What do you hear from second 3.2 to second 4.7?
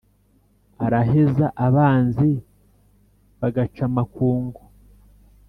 ba gaca-makungu.